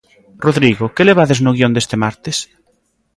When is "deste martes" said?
1.75-2.37